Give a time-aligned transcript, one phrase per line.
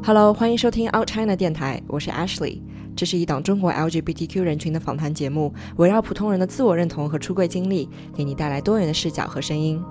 [0.00, 2.60] Hello，欢迎收听 Out China 电台，我是 Ashley。
[2.96, 9.82] 这是一档中国 LGBTQ 人群的访谈节目，围绕普通人的自我认同和出柜经历，给你带来多元的视角和声音。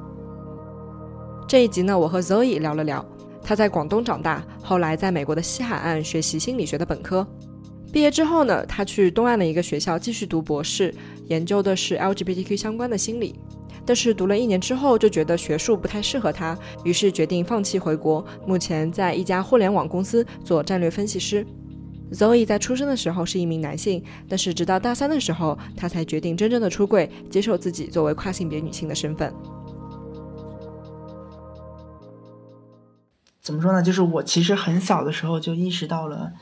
[1.48, 3.06] 这一集呢，我和 Zoe 聊了聊，
[3.44, 7.28] 她在广东长大，后来在美国的西海岸学习心理学的本科。
[7.92, 10.94] 毕业之后呢，她去东岸的一个学校继续读博士，
[11.28, 13.36] 研究的是 LGBTQ 相关的心理。
[13.88, 18.24] 但是读了一年之后，就觉得学术不太适合他，于是决定放弃回国。
[18.46, 21.48] 目前在一家互联网公司做战略分析师。
[22.12, 29.34] Zoe 在出生的时候是一名男性，但是直到大三的时候，他才决定真正的出柜，接受自己作为跨性别女性的身份。
[33.42, 33.82] 怎么说呢？
[33.82, 36.34] 就是我其实很小的时候就意识到了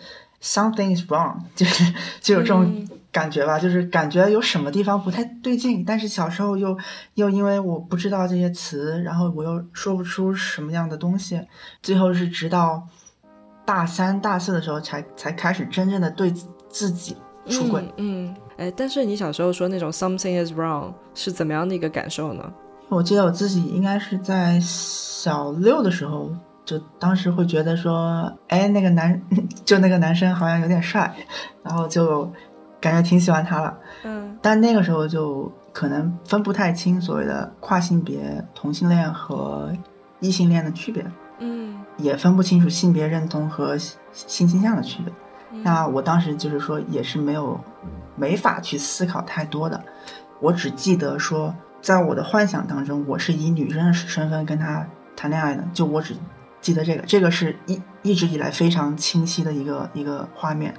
[0.41, 2.87] something is wrong，就是就有这种。
[3.15, 6.77] 感觉吧，就是感觉有什么地方不太对劲，但是小时候又
[7.13, 11.39] 又因为我不知道这些词，然后我又说不出什么样的东西，
[11.81, 12.85] 最后是直到
[13.63, 16.29] 大三、大四的时候才才开始真正的对
[16.67, 17.15] 自己
[17.49, 17.89] 出轨。
[17.95, 22.43] 嗯，哎，但是你小时候说那种 something is wrong 是怎么样的一个感受呢？
[22.89, 26.29] 我记得我自己应该是在小六的时候，
[26.65, 29.21] 就当时会觉得说，哎，那个男
[29.63, 31.15] 就那个男生好像有点帅，
[31.63, 32.29] 然后就。
[32.85, 39.73] 感觉挺喜欢他了，嗯，但那个时候就可能分不太清所谓的跨性别、同性恋和
[40.19, 41.03] 异性恋的区别，
[41.39, 45.11] 嗯，也分不清楚性别认同和性倾向的区别。
[45.63, 47.59] 那我当时就是说，也是没有
[48.15, 49.83] 没法去思考太多的，
[50.39, 56.15] 我只记得说，在我的幻想当中，我是以女生的身份跟他谈恋爱的，就我只
[56.61, 60.71] 记得这个，这个是一一直以来非常清晰的一个一个画面。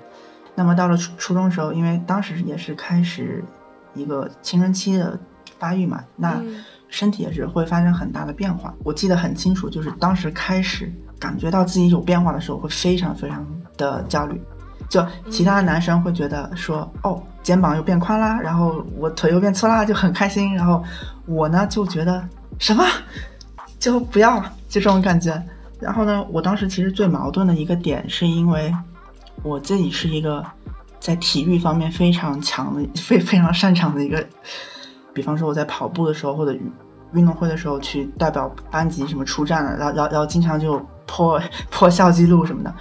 [0.56, 3.44] 那么到了初初中时候，因为当时也是开始
[3.94, 5.16] 一个青春期的
[5.58, 6.42] 发育嘛，那
[6.88, 8.74] 身体也是会发生很大的变化。
[8.82, 10.90] 我记得很清楚，就是当时开始
[11.20, 13.46] 感觉到自己有变化的时候，会非常非常
[13.76, 14.40] 的焦虑。
[14.88, 20.54] 就其他的男生会觉得说，哦，肩膀又变宽啦，然后我腿又变粗啦，就很开心。
[20.54, 20.82] 然后
[21.26, 22.26] 我呢就觉得
[22.58, 22.82] 什么，
[23.78, 25.42] 就不要了，就这种感觉。
[25.78, 28.74] 然后呢，我当时其实最矛盾的一个点是因为。
[29.42, 30.44] 我自己是一个
[30.98, 34.24] 在体育方面非常强的、非非常擅长的一个，
[35.12, 36.58] 比方说我在跑步的时候或者
[37.12, 42.74] 运动会的时候去代表班级什么出战了，然后然后然后经常就破破校记录什么的。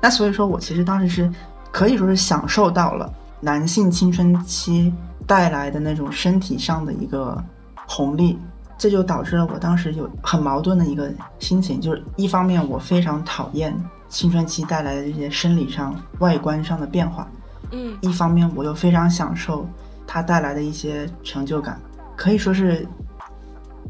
[0.00, 1.32] 那所以说我其实当时是
[1.70, 4.92] 可以说是享受到了男性青春期
[5.26, 7.42] 带来的那种身体上的一个
[7.86, 8.38] 红利，
[8.78, 13.76] 这就导致了我当时有很矛盾的一个心情，就是一方面我非常讨厌。
[14.12, 17.26] 青春期带来的这些生理上、外观上的变化，
[17.70, 19.66] 嗯，一方面我又非常享受
[20.06, 21.80] 它带来的一些成就感，
[22.14, 22.86] 可以说是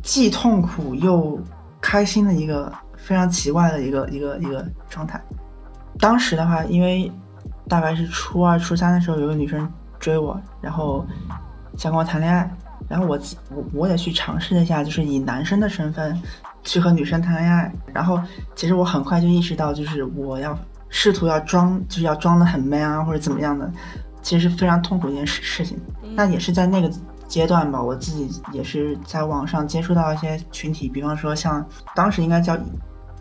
[0.00, 1.40] 既痛苦又
[1.80, 5.20] 开心的一个非常奇怪的一个一个一个状态。
[5.98, 7.10] 当时的话，因为
[7.68, 9.68] 大概是初二、初三的时候，有个女生
[9.98, 11.04] 追我，然后
[11.76, 12.48] 想跟我谈恋爱，
[12.88, 13.18] 然后我
[13.50, 16.16] 我我也去尝试了一下，就是以男生的身份。
[16.62, 18.20] 去和女生谈恋爱，然后
[18.54, 20.58] 其实我很快就意识到，就是我要
[20.88, 23.70] 试图要装，就是要装的很 man 啊，或者怎么样的，
[24.22, 25.78] 其实是非常痛苦一件事事情。
[26.14, 26.90] 那也是在那个
[27.26, 31.64] 阶段吧，我自己也是在网上接触到一些群体，比方说像
[31.94, 32.56] 当时应该叫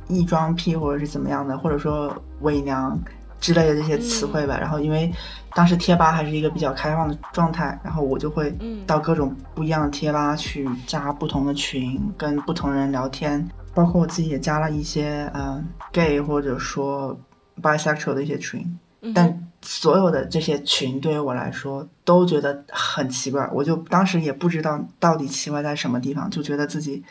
[0.07, 3.00] 异装癖或者是怎么样的，或者说伪娘。
[3.41, 5.12] 之类的这些词汇吧，然后因为
[5.53, 17.19] 当时贴吧还是一个比较开放的状态，然后我就会到各种不一样的贴吧去加不同的群，跟不同人聊天，包括我自己也加了一些嗯 gay 或者说
[17.62, 18.66] bisexual 的一些群，
[19.13, 27.03] 但所有的这些群对于我来说都觉得很奇怪，我就当时也不知道到底奇怪在什么地方，就觉得自己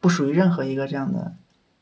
[0.00, 1.32] 不属于任何一个这样的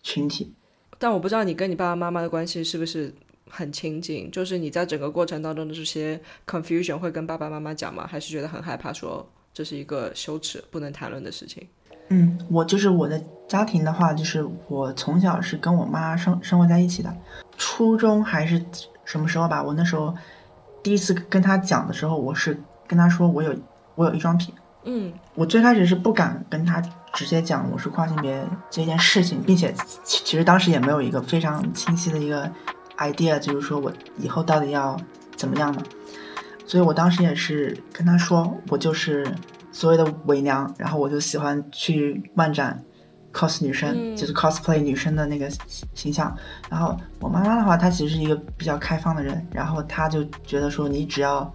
[0.02, 0.52] 群体。
[0.98, 3.12] 但我不知道你跟你爸爸妈妈的关系是不是？
[3.48, 8.06] 很亲近，就是你在整个过程当中的这些 confusion 会跟爸爸妈妈讲吗？
[8.06, 11.66] 还是觉得很害怕，说这是一个羞耻不能谈论的事情？
[12.08, 17.16] 嗯，我就是我的家庭的话，就是我从小是跟我妈生生活在一起的。
[17.56, 18.65] 初中还是
[19.04, 19.62] 什么时候吧？
[19.62, 20.15] 我那时候
[20.82, 23.54] 第一次跟他讲的时候，我是跟他说我有
[23.94, 24.53] 我有异装癖。
[24.84, 26.80] 嗯，我最开始是不敢跟他
[27.12, 29.74] 直接讲我是跨性别这件事情，并且
[30.04, 32.50] 其实当时也没有一个非常清晰的一个。
[32.98, 34.97] Idea 就是说我以后到底要
[35.37, 35.83] 怎么样呢？
[36.66, 39.27] 所以我当时也是跟他说，我就是
[39.71, 42.83] 所谓的伪娘，然后我就喜欢去漫展
[43.33, 45.48] cos 女生，就是 cosplay 女生的那个
[45.95, 46.37] 形象。
[46.69, 51.54] 然后我妈妈的话，她其实是一个比较开放的人，然后她就觉得说，你只要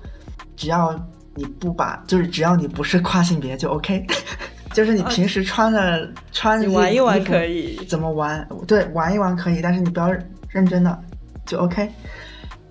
[0.55, 0.97] 只要
[1.35, 4.05] 你不把，就是只要你不是跨性别就 OK，
[4.71, 8.47] 就是你平时穿的穿你玩一玩可以，怎么玩？
[8.65, 10.09] 对，玩一玩可以，但是你不要
[10.47, 11.03] 认真的。
[11.51, 11.91] 就 OK。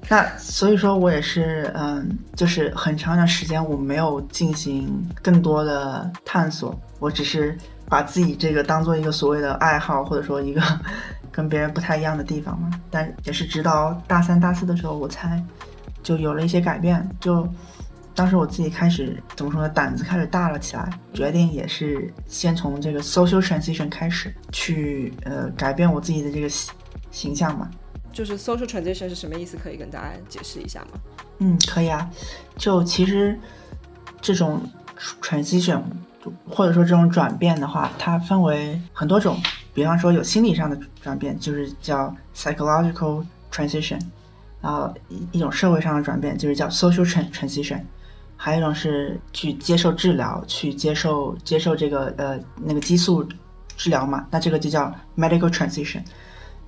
[0.09, 7.57] 那所以说我也是，嗯，就是很长一段时间我没有进行更多的探索，我只是
[7.87, 10.63] 把自己这个当做一个所谓的爱好，或者说一个
[11.31, 12.71] 跟别人不太一样的地方嘛。
[12.91, 15.41] 但也是直到大三、大四的时候，我才
[16.03, 17.07] 就有了一些改变。
[17.21, 17.47] 就
[18.15, 26.73] 当时我自己开始怎么说呢，胆子开始大了起来，决定也是先从这个 social transition 开始去呃改变我自己的这个形
[27.13, 27.71] 形象嘛。
[28.13, 29.57] 就是 social transition 是什么意思？
[29.57, 31.01] 可以跟大家解释一下吗？
[31.39, 32.11] 嗯，可以啊。
[32.57, 33.39] 就其实
[34.21, 34.61] 这种
[35.23, 35.83] transition
[36.49, 39.39] 或者说这种转变的话，它分为很多种。
[39.73, 44.01] 比方说有心理上的转变，就是叫 psychological transition，
[44.61, 47.81] 然后一一种社会上的转变，就是叫 social transition，
[48.37, 53.25] 还有一种是去接受治疗，去接受接受这个呃那个激素
[53.77, 56.03] 治疗嘛，那这个就叫 medical transition。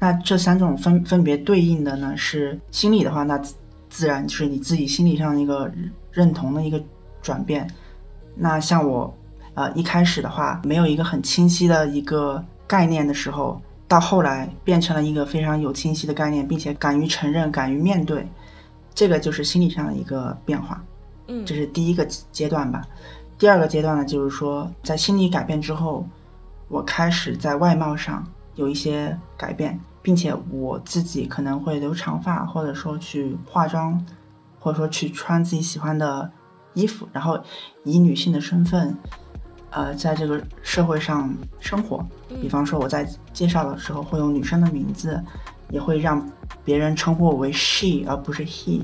[0.02, 3.40] 那这三种分分别对应的呢是心理的话，那
[3.88, 5.70] 自然就是你自己心理上的一个
[6.10, 6.82] 认同的一个
[7.22, 7.64] 转变。
[8.34, 9.16] 那像我，
[9.54, 18.26] 呃，一开始的话没有一个很清晰的一个概念的时候，到后来变成了一个非常有清晰的概念，并且敢于承认、敢于面对，
[18.92, 20.82] 这个就是心理上的一个变化。
[21.28, 22.82] 嗯，这是第一个阶段吧。
[23.38, 26.04] 第二个阶段呢，就是说在心理改变之后，
[26.66, 28.26] 我开始在外貌上
[28.56, 29.78] 有一些改变。
[30.02, 34.04] 并且我自己可能会留长发，或者说去化妆，
[34.58, 36.30] 或者说去穿自己喜欢的
[36.74, 37.40] 衣服，然后
[37.84, 38.96] 以女性的身份，
[39.70, 42.04] 呃，在这个社会上生活。
[42.40, 45.22] 比方说我在介绍的时候会用女生的名字，
[45.70, 46.28] 也会让
[46.64, 48.82] 别人称呼我为 she 而不是 he。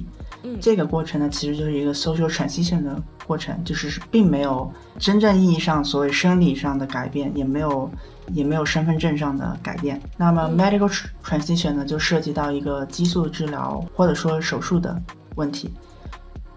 [0.61, 7.91] 这个过程呢，其实就是一个 social transition 的过程，就是并没有真正意义上所谓生理上的改变，也没有。
[8.35, 9.99] 也没有身份证上的改变。
[10.19, 10.87] 那么 medical
[11.25, 15.03] transition 呢，就涉及到一个激素治疗或者说手术的
[15.37, 15.73] 问题。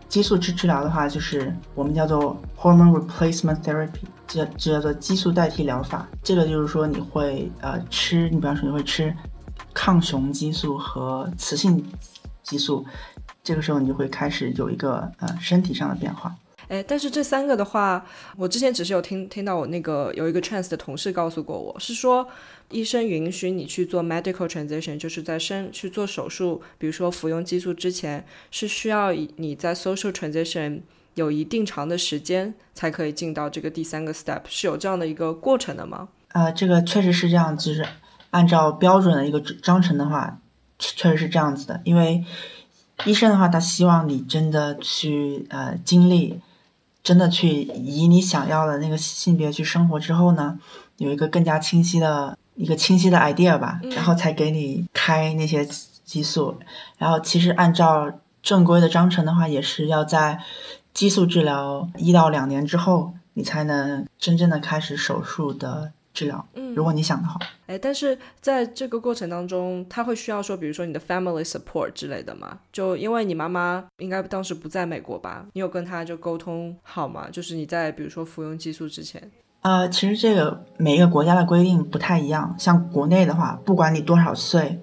[0.10, 6.06] 激素治治疗的话，就是我们叫做 hormone replacement therapy，这这叫做激素代替疗法。
[6.22, 9.16] 这个就是说你会呃吃，你比方说你会吃
[9.74, 11.82] 抗雄激素和雌性
[12.44, 12.86] 激素，
[13.44, 16.36] 这个时候你就会开始有一个呃身体上的变化。
[16.68, 18.06] 哎，但是这三个的话，
[18.38, 22.26] 我之前只是有听听到我那个有一个 trans 的同事告诉过我，是说
[22.70, 30.80] 医生允许你去做 medical transition，就是在生去做手术，比如说服用激素之前，是需要你在 social transition
[31.16, 36.08] 有一定长的时间才可以进到这个第三个 step，是有这样的一个过程的吗？
[36.30, 37.86] 呃，这个确实是这样，就是
[38.30, 40.40] 按照标准的一个章程的话，
[40.80, 42.24] 确实是这样子的，因为
[43.06, 46.40] 医生的话，他希望你真的去呃经历。
[47.04, 50.60] 真的去以你想要的那个性别去生活之后呢，
[50.98, 55.68] 有一个更加清晰的一个清晰的 idea 吧，然后才给你开那些
[56.06, 56.56] 激素。
[57.00, 58.12] 然后其实按照
[58.44, 60.40] 正规的章程的话，也是要在
[60.94, 65.92] 激素治疗一到两年之后，你才能真正的开始手术的。
[66.14, 72.60] 治疗，嗯，如果你想的话，哎，但是在这个过程当中，他会需要说，比如说你的 family support 之类的吗？
[72.74, 75.46] 就因为你妈妈应该当时不在美国吧？
[75.54, 77.30] 你有跟他就沟通好吗？
[77.32, 79.32] 就是你在比如说服用激素之前，
[79.62, 82.54] 呃，其实这个每一个国家的规定不太一样。
[82.60, 84.78] 像国内的话，不管你多少岁，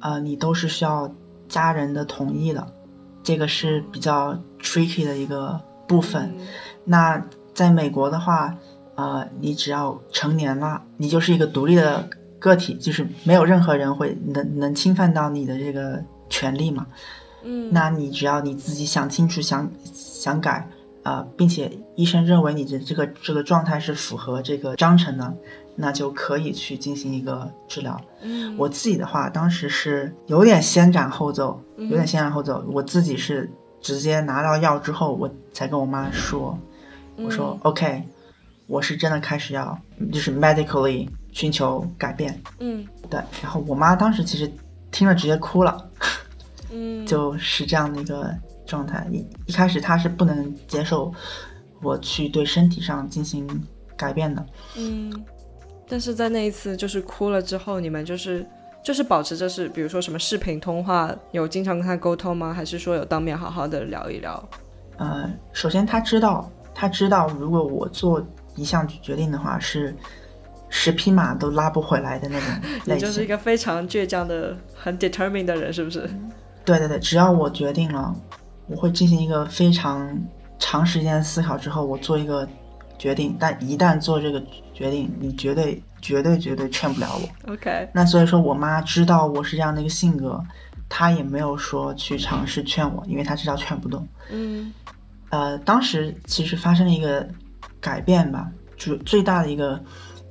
[0.00, 1.10] 呃，你都是需要
[1.48, 2.66] 家人的同意的，
[3.22, 6.34] 这个是比较 tricky 的一个部分。
[6.84, 8.54] 那在美国的话。
[8.96, 12.08] 呃，你只要成年了，你就是一个独立的
[12.38, 16.86] 个体，就是没有任何人会能能侵犯到你的这个权利嘛。
[17.42, 20.68] 嗯，那你只要你自己想清楚、想想改，
[21.02, 25.34] 啊，并且医生认为你的这个这个状态是符合这个章程的，
[25.76, 28.00] 那就可以去进行一个治疗。
[28.22, 32.64] 嗯，我自己的话，当时是有点先斩后奏，有点先斩后奏。
[32.72, 36.58] 我自己是直接拿到药之后，我才跟我妈说，
[37.16, 38.04] 我说 OK。
[38.66, 39.78] 我是真的开始要，
[40.10, 43.20] 就是 medically 寻求改变，嗯，对。
[43.42, 44.50] 然后我妈当时其实
[44.90, 45.90] 听了直接哭了，
[46.72, 48.34] 嗯， 就是这样的一个
[48.66, 49.06] 状态。
[49.10, 51.12] 一一开始她是不能接受
[51.82, 53.46] 我去对身体上进行
[53.96, 55.12] 改变的，嗯。
[55.86, 58.44] 但是在那一次就是哭了之后，你们就是
[58.82, 62.54] 就是保持着是，比如说什么视频通话，有经常跟他沟通吗？
[62.54, 64.48] 还是说有当面好好的聊一聊？
[64.96, 68.26] 呃，首先他知道，他知道如果我做。
[68.56, 69.94] 一项决定的话是
[70.68, 72.48] 十匹马都拉不回来的那种
[72.84, 76.08] 你就是一个非常倔强的、很 determined 的人，是不是？
[76.64, 78.14] 对对对，只要我决定了，
[78.66, 80.18] 我会进行一个非常
[80.58, 82.48] 长时间思考之后，我做一个
[82.98, 83.36] 决定。
[83.38, 84.42] 但一旦做这个
[84.72, 87.08] 决定，你绝对、绝对、绝对劝不了
[87.46, 87.52] 我。
[87.52, 87.88] OK。
[87.92, 90.42] 那所以说我妈知道我是这样的一个性格，
[90.88, 94.08] 她也没有说去尝试劝我，因为她知道劝不动。
[94.30, 94.72] 嗯
[95.30, 97.28] 呃，当时其实发生了一个
[97.84, 98.48] 改变吧，
[98.78, 99.78] 就最大的一个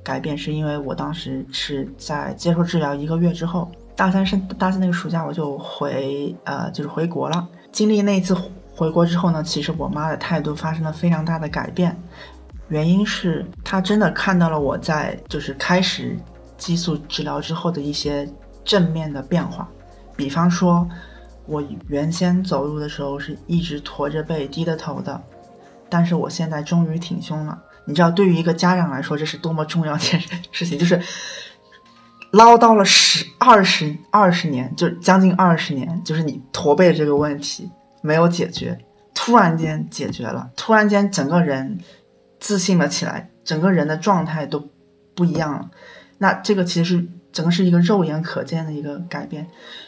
[0.02, 7.48] 改变是因为我当时是在接受治疗一个月之后，大三升大三那个暑假我就回呃就是回国了。
[7.70, 8.36] 经历那一次
[8.74, 11.96] 回国之后呢，其实我妈的态度发生了非常大的改变，
[12.68, 16.18] 原因是她真的看到了我在就是开始
[16.58, 18.28] 激素治疗之后的一些
[18.64, 19.68] 正面的变化，
[20.16, 20.84] 比方说。
[21.46, 25.22] 我原先走路的时候是一直驼着背、低着头的，
[25.94, 27.56] 但是我现在终于挺胸了。
[27.84, 30.20] 你知道，对于一个家长来说，这是多么重要一件
[30.50, 31.00] 事情，就是
[32.32, 37.70] 唠叨了十二十二十年，就将近二十年，就是你驼背这个问题
[38.02, 38.76] 没有解决，
[39.14, 41.78] 突然间解决了，突然间整个人
[42.40, 44.68] 自信了起来，整个人的状态都
[45.14, 45.70] 不一样了。
[46.18, 49.46] 那这个其实是整个是一个肉眼可见的一个改变。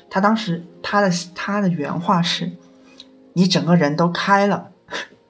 [0.08, 2.52] 他当时他的他的原话是
[3.34, 4.68] ：“你整个人都开了。”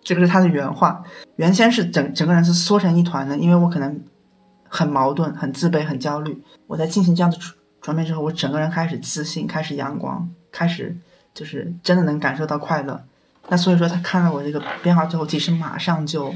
[0.07, 1.03] 这个是他的原话。
[1.35, 4.01] 原先是整整个人是缩成一团的，因为我可能
[4.69, 6.41] 很矛盾、很自卑、很焦虑。
[6.69, 7.37] 我在进行这样的
[7.81, 10.97] 转变之后，我整个人开始自信，开始阳光，开始
[11.35, 13.03] 就是真的能感受到快乐。
[13.49, 16.33] 那所以说，他看到我这个变化之后，其实马上就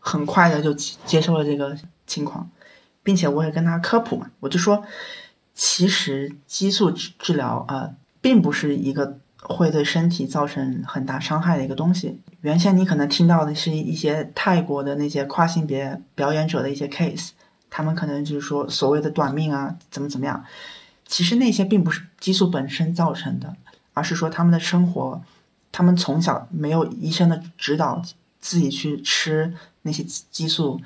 [0.00, 2.50] 很快的就接受了这个情况，
[3.04, 4.84] 并且我也跟他科普嘛，我就说。
[5.54, 7.90] 其实激素治治疗啊，
[8.22, 12.18] 并不是一个会对身体造成很大伤害的一个东西。
[12.42, 17.30] 原先你可能听到的是一些泰国的那些跨性别表演者的一些 case，
[17.70, 20.44] 他们可能就是说所谓的短命啊，怎么怎么样。
[21.06, 23.56] 其实那些并不是激素本身造成的，
[23.94, 25.22] 而是说他们的生活，
[25.70, 28.02] 他们从小没有医生的指导，
[28.40, 30.80] 自己去吃那些激素，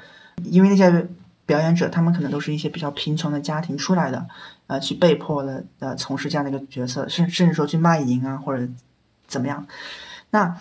[0.44, 1.08] 因为那些
[1.44, 4.26] 表演者他们可能都是一些比较贫穷的家庭出来的。
[4.66, 8.68] 呃，去被迫的呃从事这样的一个角色，甚甚至说去卖淫啊，或者
[9.28, 9.64] 怎么样？
[10.30, 10.58] 那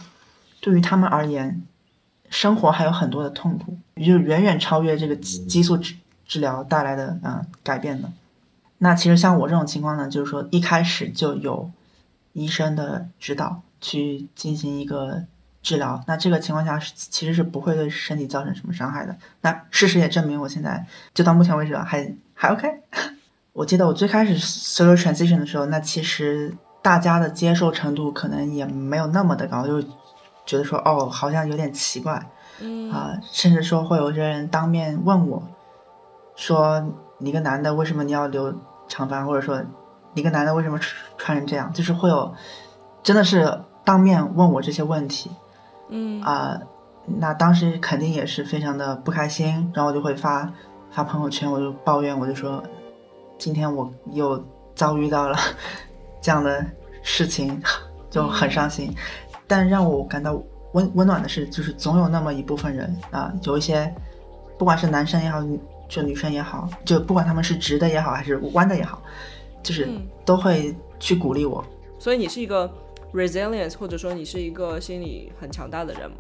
[0.66, 1.62] 对于他们而言，
[2.32, 5.94] 生活还有很多的痛苦，就远远超越这个激激素治
[6.26, 8.12] 治疗带来的呃改变的。
[8.80, 11.70] 那其实像我这种情况呢，就是说一开始就有
[12.34, 15.22] 医生的指导去进行一个
[15.62, 19.16] 治疗，那这个情况下是其实是不会对身体造成什么伤害的。
[19.42, 22.68] 那事实也证明，我现在就到目前为止还还 OK。
[23.54, 29.80] 我记得我最开始 solo transition 的时候，那其实大家的接受程度可能也没有那么的高，就
[30.46, 32.22] 觉得说哦，好像有点奇怪，
[32.60, 35.42] 嗯啊，甚至说会有些人当面问我，
[36.36, 36.84] 说
[37.18, 38.54] 你个男的为什么你要留
[38.88, 39.62] 长发，或者说
[40.14, 40.80] 你个男的为什么
[41.18, 42.34] 穿成这样，就是会有
[43.04, 45.32] 真的是当面问我这些问题，
[45.90, 46.60] 嗯啊，
[47.06, 50.52] 那当时肯定也是非常的不开心，然后我就会发
[50.92, 52.64] 发朋友圈，我就抱怨，我就说。
[53.38, 54.42] 今天我又
[54.76, 55.38] 遭遇到了
[56.24, 56.66] 这样的
[57.04, 57.62] 事情，
[58.10, 58.96] 就很伤心。
[59.48, 60.42] 但让我感到
[60.74, 63.94] 温温暖的是，就是总有那么一部分人啊，有一些，
[64.58, 65.42] 不管是男生也好，
[65.88, 69.02] 就女生也好，就不管他们是直的也好，还是弯的也好，
[69.64, 69.88] 就是
[70.24, 71.64] 都会去鼓励我。
[72.00, 72.70] 所以你是一个
[73.14, 76.18] resilience，或者说你是一个心理很强大的人吗？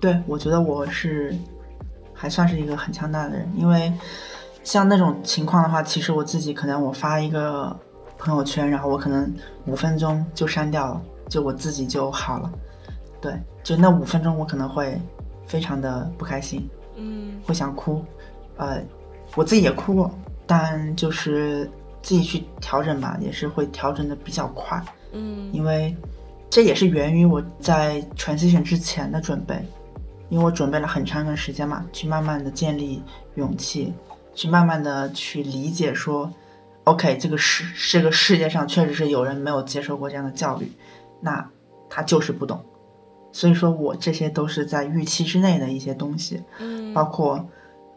[0.00, 1.34] 对，我觉得我是
[2.14, 3.92] 还算是一个很强大的人，因为。
[4.64, 7.76] 像那种情况的话，其实我自己可能我发一个
[8.16, 9.34] 朋友圈，然后我可能
[9.66, 12.52] 五分钟就删掉了，就我自己就好了。
[13.22, 15.00] 对，就那五分钟我可能会
[15.46, 18.04] 非常的不开心，嗯，会想哭，
[18.58, 18.82] 呃，
[19.34, 20.10] 我自己也哭过，
[20.46, 21.64] 但就是
[22.02, 25.96] 自己去调整吧，也是会调整的比较快，嗯，因为
[26.50, 29.64] 这也是源于我在 transition 之前的准备，
[30.28, 33.02] 因为我准备了很长一段时间嘛，去慢慢的建立
[33.36, 33.94] 勇气。
[34.34, 36.32] 去慢慢的去理解说
[36.84, 40.72] ，OK，这个世这个世界上确实是有人没有接受过这样的教育，
[41.22, 41.48] 那
[41.88, 42.62] 他就是不懂，
[43.32, 47.42] 所以说我这些都是在预期之内的一些东西，嗯，包括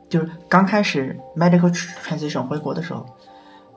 [0.07, 3.05] 就是刚开始 medical transition 回国的时候，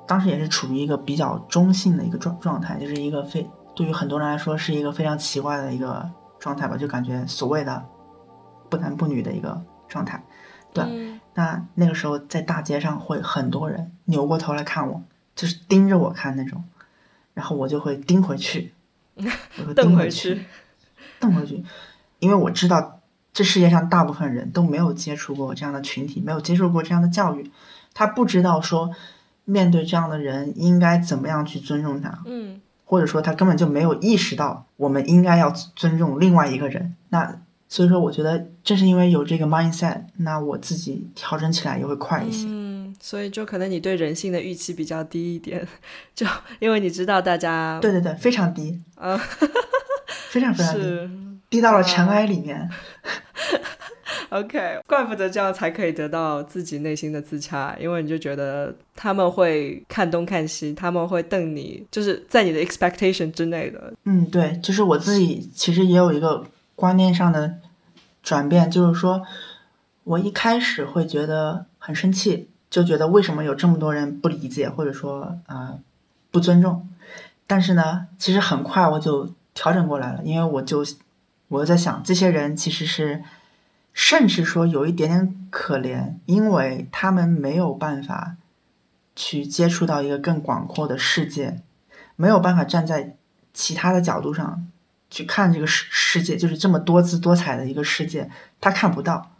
[0.06, 7.84] 当时也是处于一个比较中性的一个状状态，就是一个非对于很多人来说是一个非常奇怪的一个状态吧，就感觉所谓的
[8.68, 10.22] 不男不女的一个状态，
[10.72, 10.84] 对。
[11.34, 15.00] 那那个时候在大街上会很多人扭过头来看我，
[15.36, 16.64] 就是盯着我看那种，
[17.32, 18.74] 然后我就会盯回去，
[19.74, 20.44] 瞪回去，
[21.18, 21.62] 瞪回去，
[22.18, 23.00] 因为我知道
[23.32, 27.50] 这世界上大部分人都没有接触过这样的群体，没有接受过这样的教育，
[27.94, 28.90] 他不知道说
[29.44, 37.40] 面对这样的人应该怎么样去尊重他，嗯，或者说他根本就没有意识到我们应该要尊重另外一个人，那。
[37.70, 42.46] 所以说，我觉得正是因为有这个 mindset，那我自己调整起来也会快一些。
[42.48, 42.57] 嗯，
[43.00, 45.66] 所以就可能你对人性的预期比较低一点，
[46.14, 46.26] 就
[46.58, 49.18] 因为你知道大家对对对非常低，嗯，
[50.30, 51.10] 非常非常是低，
[51.50, 52.68] 低到了尘埃里面。
[54.30, 63.92] OK，怪不得这样才可以得到自己内心的自洽，因为你就觉得他们会看东看西，他们会瞪你，就是在你的 expectation 之内的。
[64.04, 67.54] 嗯，对，就是我自己其实也有一个观念上的
[68.22, 69.22] 转变，就是说
[70.04, 75.80] 我一开始会觉得很生气，就觉得为什么有这么多人不理解，或者说啊、呃
[76.30, 76.88] 不尊重。
[77.46, 80.84] 但是呢，其实很快我就调整过来了，因为我就
[81.48, 83.22] 我在想，这些人其实是
[83.94, 88.36] 甚至说有一点点可怜，因为他们没有办法
[89.16, 91.62] 去接触到一个更广阔的世界，
[92.16, 93.16] 没有办法站在
[93.54, 94.68] 其他的角度上
[95.08, 99.30] 去看这个世世界，就是这么多姿多彩的一个世界，他看不到。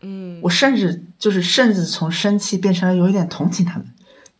[0.00, 3.86] 嗯，我甚至就是甚至从生气变成了有一点同情他们，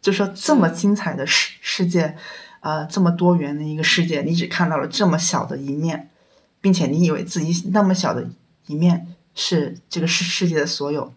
[0.00, 2.16] 就说这么精彩的世世界，
[2.60, 6.10] 啊、这么多元的一个世界，你只看到了这么小的一面，
[6.60, 8.28] 并且你以为自己那么小的
[8.66, 11.12] 一面是这个世世界的所有。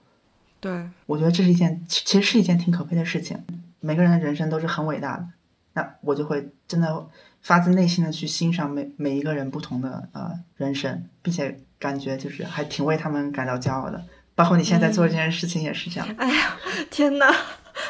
[0.62, 3.38] 对，我觉得这是一件其其实是一件挺可悲的事情。
[3.79, 5.27] 每个人的人生都是很伟大的，
[5.74, 7.08] 那我就会真的
[7.41, 14.03] 发自内心的去欣赏每每一个人不同的呃人生，并且感觉就是还挺为他们感到骄傲的。
[14.39, 16.15] 包括你现在在做这件事情也是这样。
[16.17, 16.58] 哎呀，
[16.89, 17.29] 天哪，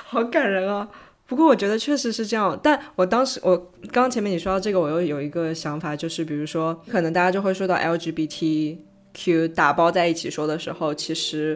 [0.08, 0.89] 好感人啊！
[1.27, 3.56] 不过我觉得确实是这样，但我当时我
[3.91, 11.56] 刚刚前面你说到这个，我又有一个想法，就是比如说，可能大家就会说到 LGBTQ 打包在一起说的时候，其实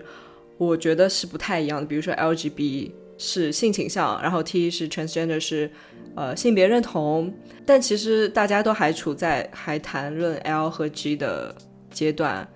[0.60, 1.88] 我觉得是不太一样的。
[1.88, 5.72] 比如说 LGB 是性倾向，然后 T 是 transgender 是
[6.16, 7.34] 呃性别认同，
[7.66, 11.56] 但其实大家都还处在还谈论 L 和 G 的
[11.90, 12.48] 阶段。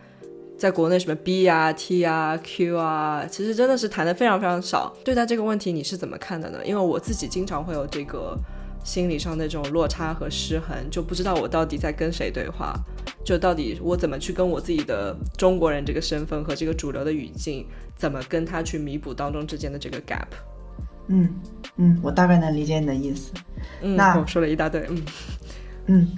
[0.58, 4.96] 在国内什么 B 啊、T 啊、Q 啊，其实真的是谈的非常非常少。
[5.04, 6.60] 对待这个问题你是怎么看的呢？
[6.66, 8.38] 因为我自己经常会有这个
[8.84, 12.74] 心理上的这种落差和失衡，就不知道我到底在跟谁对话，
[13.24, 17.66] 就到底我怎么去跟我自己的中国人这个身份和这个主流的语境，
[17.96, 20.28] 怎么跟他去弥补当中之间的这个 gap。
[21.10, 21.36] 嗯
[21.78, 23.32] 嗯，我大概能理解你的意思。
[23.82, 25.06] 嗯，那我说了一大堆，嗯
[25.86, 26.12] 嗯，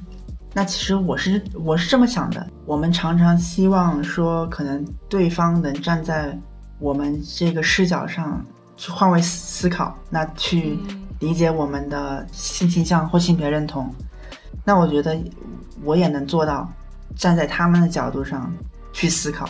[0.54, 6.38] 那其实我是我是这么想的，我们常常希望说，可能对方能站在
[6.80, 8.44] 我们这个视角上
[8.76, 10.80] 去换位思思考，那去
[11.20, 13.94] 理解我们的性倾向或性别认同。
[14.66, 15.18] 那我觉得
[15.84, 16.68] 我也能做到，
[17.16, 18.52] 站在他们的角度上
[18.92, 19.48] 去思考，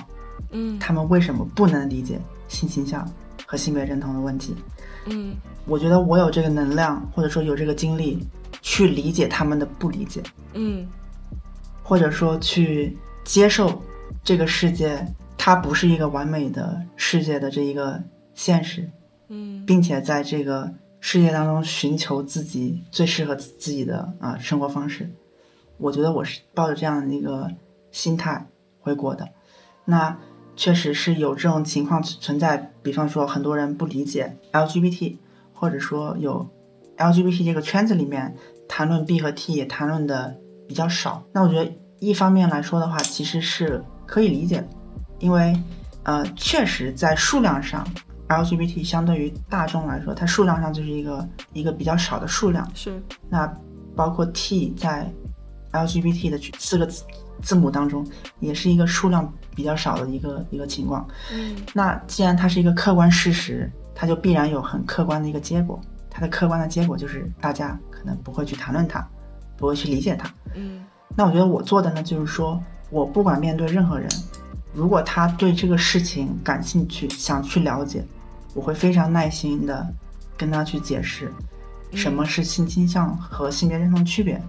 [0.52, 3.10] 嗯他们为什么不能理解性倾向
[3.46, 4.56] 和性别认同的问题。
[5.06, 5.34] 嗯
[5.66, 8.28] 我觉得我有这个能量，或者说有这个精力，
[8.62, 10.22] 去理解他们的不理解。
[10.54, 10.88] 嗯
[11.84, 13.82] 或者说去接受
[14.24, 15.06] 这个世界，
[15.38, 18.04] 它不是一个完美的世界的这一个
[18.36, 18.90] 现实，
[19.28, 25.10] 嗯并且在这个世界当中寻求自己最适合自己的啊、生活方式。
[25.78, 27.50] 我觉得我是抱着这样的一个
[27.92, 28.46] 心态
[28.82, 29.30] 回国的。
[29.86, 30.18] 那
[30.56, 35.16] 确实是有这种情况存在，比方说很多人不理解 LGBT，
[35.54, 36.48] 或者说有
[37.00, 38.36] LGBT 这个圈子里面
[38.68, 40.36] 谈论 B 和 T 也谈论的
[40.68, 41.24] 比较少。
[41.34, 44.68] 那我觉得一方面来说的话，其实是可以理解的，
[45.20, 45.58] 因为
[46.04, 47.86] 呃，确实在数量上
[48.28, 52.70] ，LGBT 相对于大众来说，它数量上就是一个一个比较少的数量。
[52.76, 53.52] 是那
[53.96, 55.12] 包括 T 在
[55.72, 57.04] LGBT 的四个字
[57.42, 58.06] 字母当中，
[58.40, 61.08] 也是一个数量比较少的一个一个情况。
[61.34, 65.80] 嗯那既然它是一个客观事实，它就必然有很客观的一个结果。
[66.20, 69.08] 它的客观的结果就是大家可能不会去谈论它，
[69.56, 70.30] 不会去理解它。
[70.54, 70.84] 嗯
[71.16, 74.10] 那我觉得我做的呢，就是说我不管面对任何人，
[74.74, 78.06] 如果他对这个事情感兴趣，想去了解，
[78.54, 79.88] 我会非常耐心的
[80.38, 81.32] 跟他去解释，
[81.94, 84.42] 什么是性倾向和性别认同区别，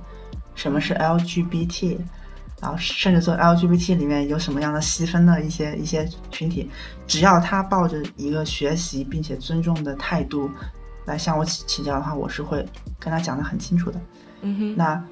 [0.56, 1.98] 什么是 LGBT，
[2.60, 6.68] 然后甚至说 LGBT 里面有什么样的细分的一些一些群体，
[7.06, 10.50] 只要他抱着一个学习并且尊重的态度
[11.10, 12.64] 来向我请请教的话，我是会
[13.00, 14.00] 跟他讲的很清楚的。
[14.42, 15.02] 嗯哼那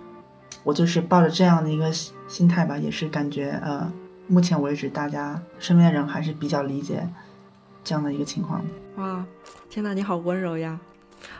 [0.63, 3.91] 我就是抱着这样的一个心心态吧，也是感觉呃，
[4.29, 7.05] 目前为止大家身边的人还是比较理解
[7.83, 8.65] 这样的一个情况。
[8.97, 9.27] 哇，
[9.69, 10.79] 天哪，你好温柔呀！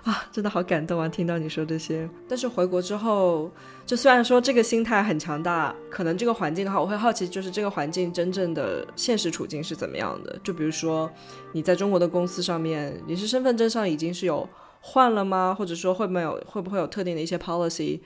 [0.03, 1.09] 啊，真的好感动啊！
[1.09, 3.51] 听到你说这些，但是回国之后，
[3.85, 10.39] 就虽然说这个心态很强大，可能这个环境的话，我会好奇，就是这个环境真正的现实处境是怎么样的？
[10.43, 11.11] 就比如说
[11.53, 14.49] 你在中国的公司上面，你是身份证上已经是有
[14.81, 15.55] 换了吗？
[15.57, 18.01] 或者说会没有会不会有特定的一些 policy？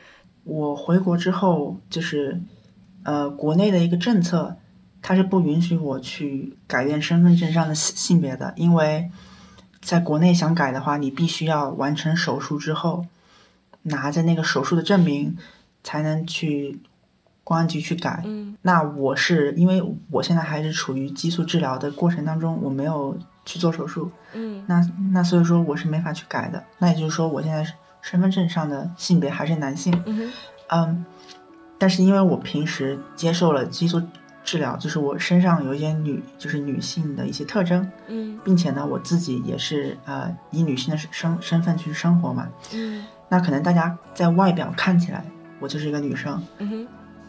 [0.45, 2.41] 我回国之后，就是
[3.05, 4.57] 呃，国内的一个政策，
[5.01, 9.11] 它是不允许我去改变身份证上的性性别的，因为
[9.83, 13.05] 在国内想改的话，你必须要完成手术之后，
[13.83, 15.37] 拿着那个手术的证明，
[15.83, 16.79] 才能去
[17.43, 18.23] 公安局去改。
[18.25, 24.81] 嗯那我是因为我现在还是处于激素治疗的过程当中，我没有去做手术，嗯那
[25.13, 26.63] 那所以说我是没法去改的。
[26.79, 27.67] 那也就是说，我现在
[28.01, 29.93] 身份证上的性别还是男性。
[30.69, 31.05] 嗯，
[31.77, 34.01] 但是因为我平时接受了激素
[34.45, 42.49] 治疗，就是我身上有一些女，就是女性的一些特征，嗯并且呢，我自己也是呃以女性的身身份去生活嘛。
[42.75, 45.25] 嗯那可能大家在外表看起来
[45.59, 46.87] 我就是一个女生，嗯哼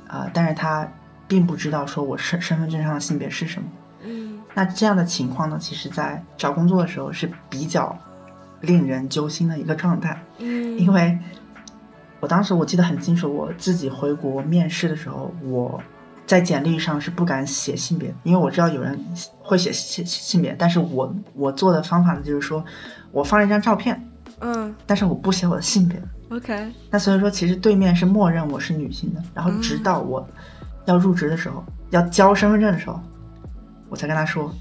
[0.08, 0.88] 啊，但是她
[1.28, 3.68] 并不知道说我身身份证上的性别是什么。
[4.06, 7.98] 嗯那这样的情况呢，其实在找工作的时候是比较
[8.62, 10.22] 令人揪心的一个状态。
[10.40, 11.18] 嗯， 因为
[12.20, 15.82] 我当时我记得很清楚，我自己回国面试的时候，我
[16.26, 18.98] 在简历上是不敢写性别，因为我知道有人
[19.42, 22.64] 会写性性别，但是我我做的方法呢，就是说
[23.12, 24.10] 我放了一张照片，
[24.40, 24.74] 嗯。
[24.86, 26.02] 但是我不写我的性别。
[26.30, 30.28] OK 那所以说，其实对面是默认我是女性的，然后直到我
[30.86, 33.00] 要入职的时候，要交身份证的时候，
[33.90, 34.52] 我才跟他说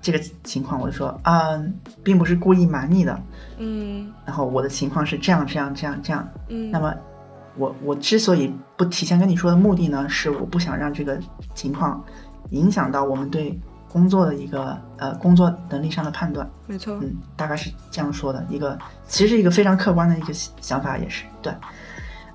[0.00, 1.72] 这个情况，我就说，嗯，
[2.02, 3.22] 并不是故意瞒你的，
[3.58, 4.12] 嗯。
[4.26, 6.92] 然后我的情况是这样这样这样这样，嗯，那么，
[7.56, 11.16] 我我之所以不提前跟你说的目的呢，是我不想让这个
[11.54, 12.02] 情况
[12.50, 13.56] 影响到我们对
[13.88, 16.48] 工作的一个呃工作能力上的判断。
[16.66, 21.54] 没错，嗯，大概是这样说的一个，其实是一个非常客观的一个想法，也是对。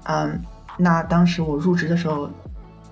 [0.04, 0.40] 嗯，
[0.78, 2.30] 那当时我入职的时候，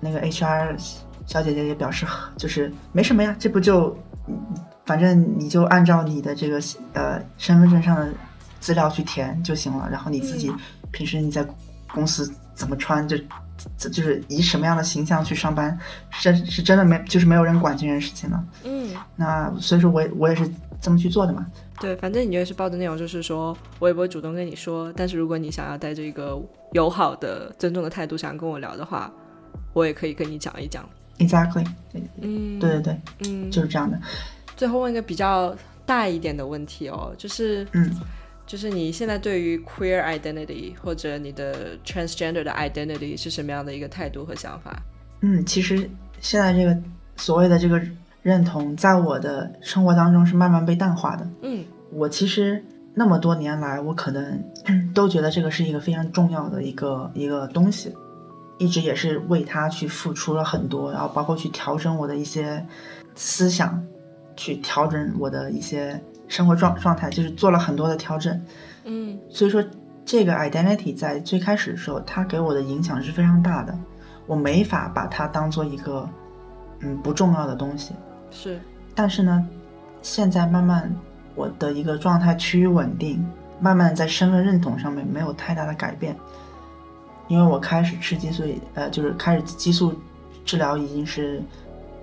[0.00, 0.76] 那个 HR
[1.24, 2.04] 小姐姐也表示，
[2.36, 3.96] 就是没什么呀，这不就，
[4.28, 4.36] 嗯
[4.84, 6.60] 反正你就按照你的这个
[6.92, 8.08] 呃身份证上的
[8.60, 10.52] 资料去填就行了，然后你自己
[10.90, 11.46] 平时你在
[11.94, 13.16] 公司怎么穿就。
[13.76, 15.78] 这就是以什么样的形象去上班，
[16.10, 18.44] 是是真的没，就是没有人管这件事情了。
[18.64, 18.90] 嗯。
[19.16, 20.48] 那所以说我也我也是
[20.80, 21.46] 这么去做的嘛。
[21.80, 26.40] 对，反正你就是抱着那种，就是说我也不会主动跟你说，但是如果你想要带着一个
[26.72, 29.12] 友好的、尊重的态度想跟我聊的话，
[29.74, 30.88] 我也可以跟你讲一讲。
[31.18, 31.66] Exactly，
[32.20, 33.98] 嗯，对对对，嗯，就是这样的。
[34.56, 37.90] 最后问一个比较大一点的问题哦，就是嗯
[38.46, 44.80] 就是你现在对于 queer identity 或者你的 transgender 的 identity 是什么样的一个态度和想法？
[45.20, 46.76] 嗯，其实现在这个
[47.16, 47.80] 所谓的这个
[48.22, 51.28] 认同，在我的生活当中是慢慢被淡化的。
[51.42, 52.62] 嗯我其实
[52.94, 54.44] 那么多年来，我可能
[54.94, 57.92] 都觉得这个是一个非常重要的一个一个东西，
[58.58, 62.64] 一直也是为它去付出了很多，然后包括去调整我的一些
[63.14, 63.82] 思想，
[64.36, 68.40] 去调整我的一些生活状状态，就是做了很多的调整。
[68.84, 69.64] 嗯所以说，
[70.04, 73.76] 这个 identity 在最开始的时候，它给我的影响是非常大的。
[74.26, 76.08] 我没法把它当做一个
[76.80, 77.94] 嗯不重要的东西。
[78.30, 78.60] 是
[78.94, 79.46] 但是呢，
[80.02, 80.94] 现在慢慢
[81.34, 83.24] 我的一个状态趋于稳定，
[83.60, 86.16] 慢慢在身份认同上面没有太大的改变。
[87.28, 89.92] 因为我开始吃激素，呃，就是开始激素
[90.44, 91.42] 治疗已经是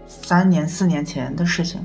[0.05, 1.79] 三年四年前的事情。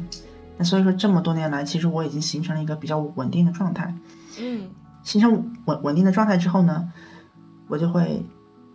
[0.58, 3.94] 那所以说，这么多年来，其实我已经形成了一个比较稳定的状态。
[4.40, 4.68] 嗯
[5.04, 6.92] 形成稳稳定的状态之后呢，
[7.68, 8.22] 我就会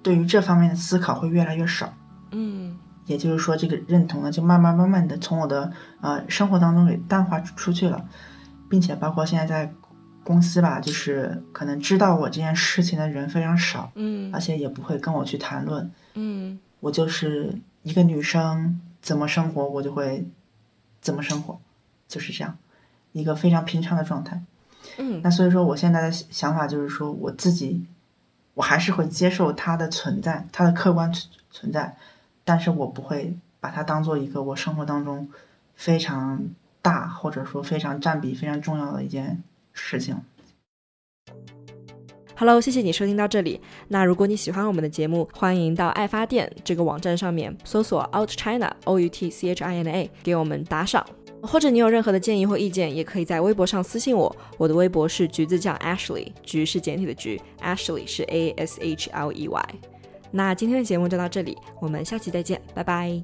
[0.01, 1.93] 对于这方面的思考会越来越少。
[2.31, 8.05] 嗯也就是说，这个认同呢，就慢慢慢慢的从我的呃生活当中给淡化出去了，
[8.69, 9.73] 并且包括现在在
[10.23, 15.91] 公司吧，就是可能知道我这件事情的人非常少，嗯而且也不会跟我去谈论。
[16.15, 20.25] 嗯我就是一个女生，怎么生活我就会
[21.01, 21.59] 怎么生活，
[22.07, 22.57] 就是这样，
[23.11, 24.41] 一个非常平常的状态。
[24.97, 27.85] 嗯那所以说，我现在的想法就是说，我自己，
[28.53, 31.95] 我还是会接受它的存在，它的客观存存在，
[32.43, 35.29] 但是我不会把它当做一个我生活当中
[35.73, 36.43] 非常
[36.81, 40.17] 大或者说非常占比非常重要的一件事情。
[42.35, 43.61] Hello，谢谢你收听到这里。
[43.87, 51.05] 那如果你喜欢我们的节目，欢迎到爱发电这个网站上面搜索 Out China O U T C H I N A 给我们打赏，
[51.43, 54.35] 或者你有任何的建议或意见，也可以在微博上私信我。
[54.57, 59.65] 我的微博是橘子酱 Ashley，橘是简体的橘，Ashley 是 A S H L E Y。
[60.31, 63.23] 那今天的节目就到这里，我们下期再见，拜拜。